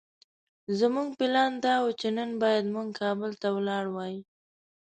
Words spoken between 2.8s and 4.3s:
کابل ته ولاړ وای.